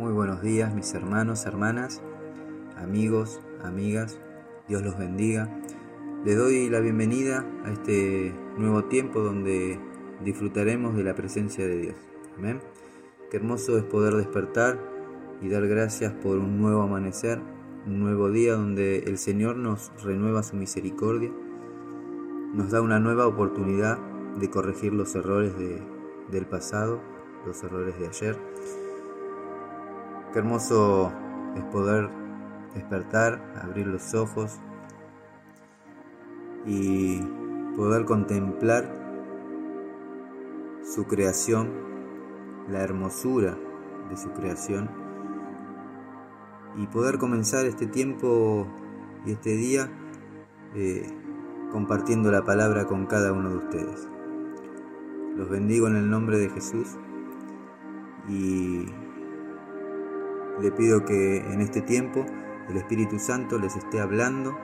[0.00, 2.00] Muy buenos días mis hermanos, hermanas,
[2.74, 4.18] amigos, amigas,
[4.66, 5.50] Dios los bendiga.
[6.24, 9.78] Le doy la bienvenida a este nuevo tiempo donde
[10.24, 11.96] disfrutaremos de la presencia de Dios.
[12.38, 12.62] Amén.
[13.30, 14.78] Qué hermoso es poder despertar
[15.42, 17.38] y dar gracias por un nuevo amanecer,
[17.86, 21.30] un nuevo día donde el Señor nos renueva su misericordia,
[22.54, 23.98] nos da una nueva oportunidad
[24.38, 25.52] de corregir los errores
[26.30, 27.02] del pasado,
[27.44, 28.89] los errores de ayer.
[30.32, 31.12] Qué hermoso
[31.56, 32.08] es poder
[32.74, 34.60] despertar, abrir los ojos
[36.64, 37.20] y
[37.76, 38.84] poder contemplar
[40.84, 41.70] su creación,
[42.68, 43.58] la hermosura
[44.08, 44.88] de su creación
[46.76, 48.68] y poder comenzar este tiempo
[49.26, 49.90] y este día
[50.76, 51.08] eh,
[51.72, 54.08] compartiendo la palabra con cada uno de ustedes.
[55.36, 56.86] Los bendigo en el nombre de Jesús
[58.28, 58.86] y
[60.60, 62.26] le pido que en este tiempo
[62.68, 64.58] el Espíritu Santo les esté hablando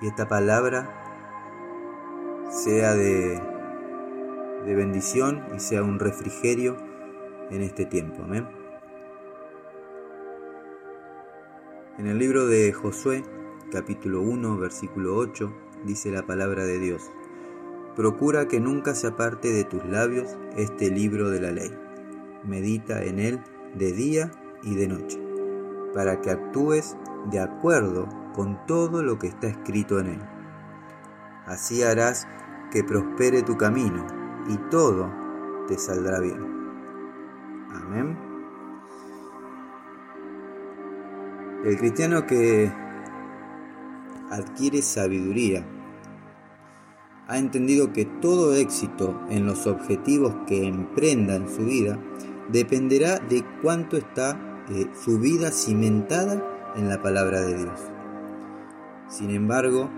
[0.00, 1.00] y esta palabra
[2.50, 3.40] sea de,
[4.64, 6.76] bendición y sea un refrigerio
[7.50, 8.22] en este tiempo.
[8.22, 8.46] Amén.
[11.98, 13.24] En el libro de Josué,
[13.72, 15.52] capítulo 1, versículo 8,
[15.84, 17.10] dice la palabra de Dios.
[17.96, 21.70] Procura que nunca se aparte de tus labios este libro de la ley.
[22.44, 23.40] Medita en él
[23.74, 24.30] de día
[24.62, 25.20] y de noche,
[25.94, 26.96] para que actúes
[27.30, 30.20] de acuerdo con todo lo que está escrito en él.
[31.46, 32.26] Así harás
[32.70, 34.06] que prospere tu camino
[34.48, 35.10] y todo
[35.66, 36.38] te saldrá bien.
[37.72, 38.18] Amén.
[41.64, 42.72] El cristiano que
[44.30, 45.64] adquiere sabiduría
[47.28, 51.98] ha entendido que todo éxito en los objetivos que emprenda en su vida
[52.50, 54.49] dependerá de cuánto está
[54.94, 56.42] su vida cimentada
[56.76, 57.80] en la palabra de Dios.
[59.08, 59.90] Sin embargo,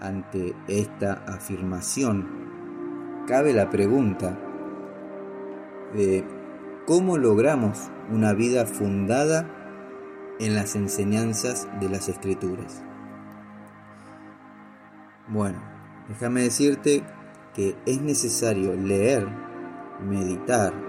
[0.00, 4.38] ante esta afirmación, cabe la pregunta
[5.94, 6.24] de
[6.86, 9.46] cómo logramos una vida fundada
[10.40, 12.82] en las enseñanzas de las escrituras.
[15.28, 15.58] Bueno,
[16.08, 17.04] déjame decirte
[17.54, 19.28] que es necesario leer,
[20.00, 20.87] meditar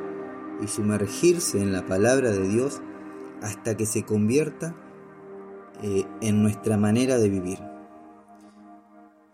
[0.62, 2.82] y sumergirse en la palabra de Dios
[3.42, 4.76] hasta que se convierta
[5.82, 7.60] eh, en nuestra manera de vivir.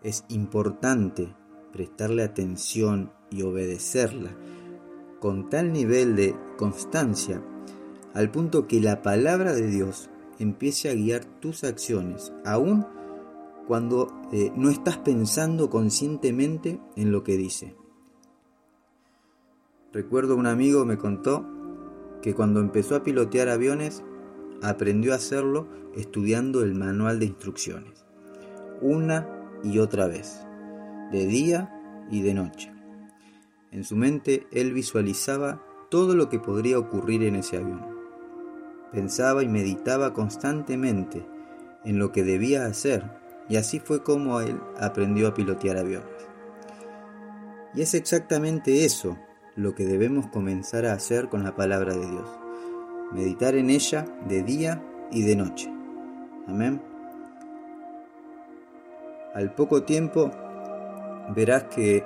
[0.02, 1.34] Es importante
[1.72, 4.30] prestarle atención y obedecerla
[5.20, 7.42] con tal nivel de constancia
[8.14, 10.08] al punto que la palabra de Dios
[10.38, 12.86] empiece a guiar tus acciones, aun
[13.66, 17.74] cuando eh, no estás pensando conscientemente en lo que dice.
[19.96, 21.46] Recuerdo un amigo me contó
[22.20, 24.04] que cuando empezó a pilotear aviones
[24.62, 28.04] aprendió a hacerlo estudiando el manual de instrucciones,
[28.82, 29.26] una
[29.64, 30.42] y otra vez,
[31.12, 31.72] de día
[32.10, 32.74] y de noche.
[33.70, 37.80] En su mente él visualizaba todo lo que podría ocurrir en ese avión
[38.92, 41.26] Pensaba y meditaba constantemente
[41.86, 43.02] en lo que debía hacer
[43.48, 46.28] y así fue como él aprendió a pilotear aviones.
[47.72, 49.16] Y es exactamente eso
[49.56, 52.28] lo que debemos comenzar a hacer con la palabra de Dios.
[53.12, 55.72] Meditar en ella de día y de noche.
[56.46, 56.80] Amén.
[59.34, 60.30] Al poco tiempo
[61.34, 62.04] verás que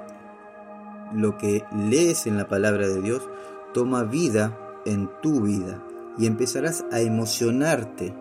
[1.12, 3.28] lo que lees en la palabra de Dios
[3.72, 5.82] toma vida en tu vida
[6.19, 8.15] y empezarás a emocionarte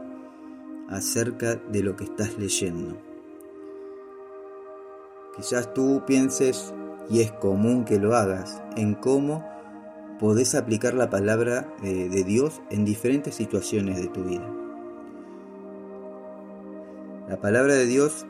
[0.90, 2.98] acerca de lo que estás leyendo.
[5.36, 6.74] Quizás tú pienses,
[7.09, 9.44] y es común que lo hagas, en cómo
[10.20, 14.47] podés aplicar la palabra eh, de Dios en diferentes situaciones de tu vida.
[17.28, 18.25] La palabra de Dios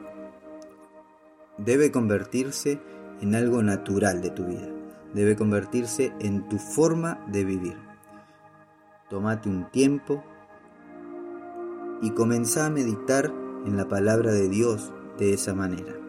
[1.58, 2.80] debe convertirse
[3.22, 4.68] en algo natural de tu vida,
[5.14, 7.78] debe convertirse en tu forma de vivir.
[9.10, 10.24] Tómate un tiempo
[12.02, 13.34] y comenzá a meditar
[13.66, 16.09] en la palabra de Dios de esa manera.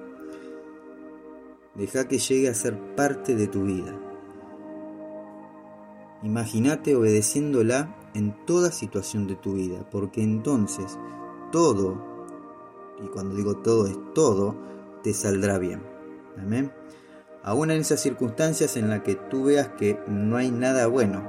[1.81, 3.99] Deja que llegue a ser parte de tu vida.
[6.23, 10.99] Imagínate obedeciéndola en toda situación de tu vida, porque entonces
[11.51, 11.97] todo,
[13.03, 14.57] y cuando digo todo es todo,
[15.03, 15.83] te saldrá bien.
[16.39, 16.71] Amén.
[17.43, 21.23] Aún en esas circunstancias en las que tú veas que no hay nada bueno,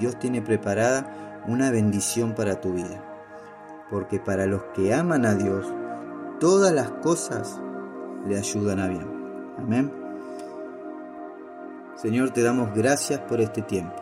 [0.00, 3.86] Dios tiene preparada una bendición para tu vida.
[3.92, 5.72] Porque para los que aman a Dios,
[6.40, 7.60] todas las cosas
[8.26, 9.13] le ayudan a bien.
[9.64, 9.90] Amén.
[11.96, 13.94] Señor, te damos gracias por este tiempo.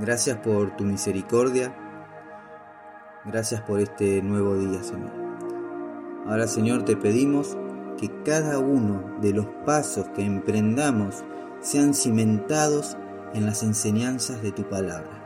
[0.00, 1.72] Gracias por tu misericordia.
[3.24, 5.12] Gracias por este nuevo día, Señor.
[6.26, 7.56] Ahora, Señor, te pedimos
[7.96, 11.22] que cada uno de los pasos que emprendamos
[11.60, 12.96] sean cimentados
[13.34, 15.22] en las enseñanzas de tu palabra.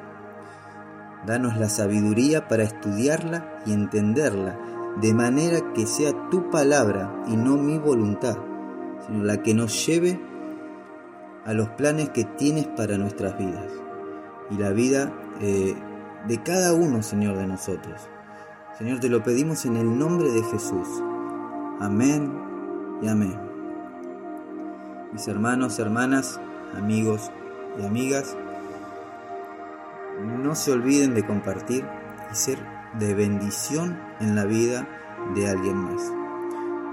[1.24, 4.58] Danos la sabiduría para estudiarla y entenderla,
[5.00, 8.36] de manera que sea tu palabra y no mi voluntad,
[9.10, 10.20] la que nos lleve
[11.44, 13.72] a los planes que tienes para nuestras vidas
[14.50, 15.74] y la vida eh,
[16.26, 18.08] de cada uno, Señor, de nosotros.
[18.78, 20.88] Señor, te lo pedimos en el nombre de Jesús.
[21.80, 22.32] Amén
[23.02, 23.38] y amén.
[25.12, 26.40] Mis hermanos, hermanas,
[26.76, 27.30] amigos
[27.78, 28.36] y amigas,
[30.42, 31.84] no se olviden de compartir
[32.30, 32.58] y ser
[32.98, 34.86] de bendición en la vida
[35.34, 36.02] de alguien más.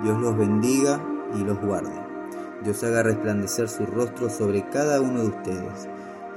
[0.04, 1.02] Dios los bendiga
[1.36, 2.07] y los guarde.
[2.64, 5.88] Dios haga resplandecer su rostro sobre cada uno de ustedes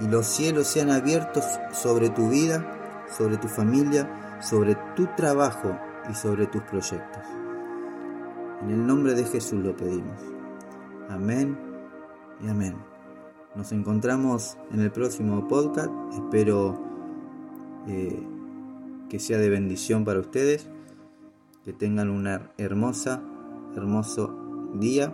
[0.01, 2.65] y los cielos sean abiertos sobre tu vida,
[3.17, 5.77] sobre tu familia, sobre tu trabajo
[6.11, 7.23] y sobre tus proyectos.
[8.63, 10.21] En el nombre de Jesús lo pedimos.
[11.09, 11.59] Amén
[12.43, 12.77] y amén.
[13.55, 15.91] Nos encontramos en el próximo podcast.
[16.13, 16.79] Espero
[17.89, 18.23] eh,
[19.09, 20.69] que sea de bendición para ustedes.
[21.65, 23.23] Que tengan una hermosa,
[23.77, 25.13] hermoso día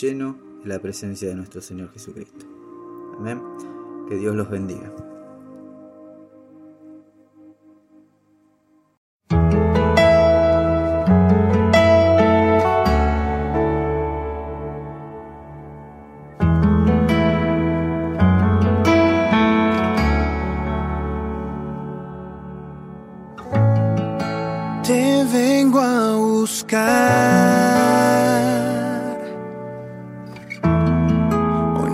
[0.00, 2.46] lleno de la presencia de nuestro Señor Jesucristo.
[3.18, 3.40] Amén.
[4.08, 4.92] Que Dios los bendiga.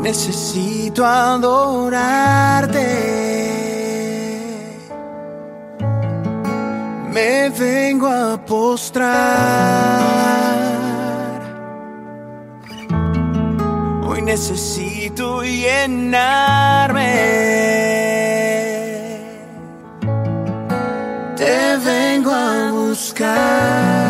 [0.09, 2.89] Necesito adorarte.
[7.13, 9.19] Me vengo a postrar.
[14.07, 17.09] Hoy necesito llenarme.
[21.37, 24.08] te vengo a buscar.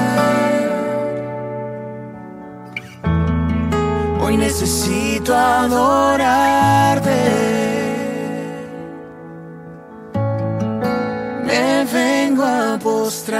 [4.60, 7.20] Necesito adorarte.
[11.44, 13.38] Me vengo a postrar.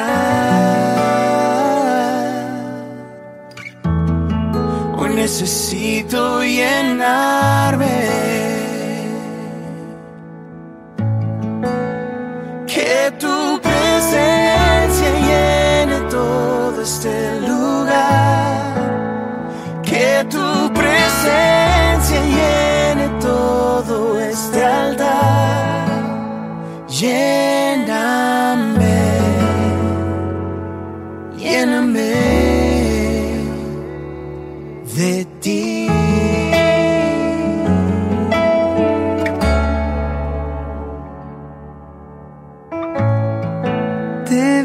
[4.97, 7.99] Hoy necesito llenarme.
[12.69, 18.69] Que tu presencia llene todo este lugar.
[19.83, 20.68] Que tu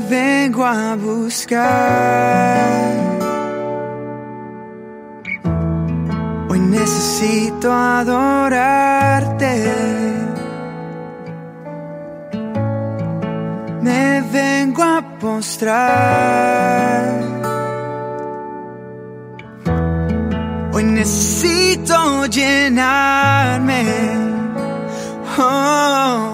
[0.09, 1.63] vengo a buscar.
[6.49, 9.53] Hoy necesito adorarte.
[13.81, 16.23] Me vengo a postrar.
[20.73, 23.83] Hoy necesito llenarme.
[25.37, 26.32] Oh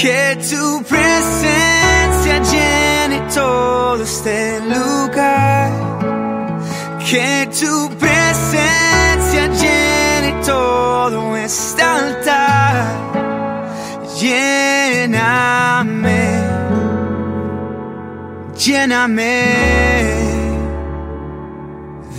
[0.00, 5.70] que tu presencia llene todo este lugar.
[7.10, 12.86] Que tu presencia llene todo este altar.
[14.18, 15.50] Lléname,
[18.56, 19.44] lléname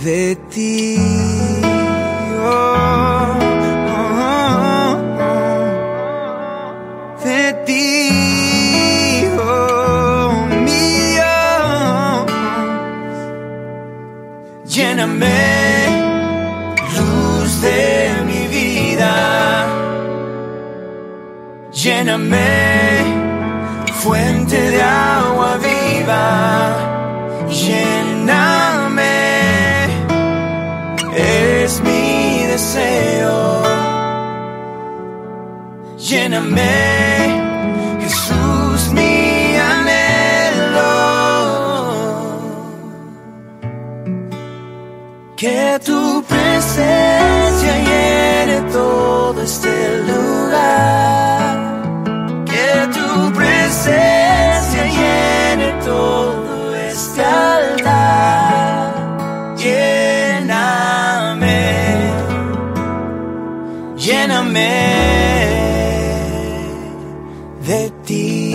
[0.04, 1.33] de ti.
[7.52, 9.28] Ti,
[10.66, 12.26] mío.
[14.64, 15.42] Lléname,
[16.96, 19.66] luz de mi vida.
[21.72, 22.83] Lléname,
[36.04, 37.40] lléname,
[38.00, 40.94] Jesús, mi anhelo.
[45.36, 47.33] Que tu presencia
[68.02, 68.54] ti.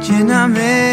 [0.00, 0.87] Lléname.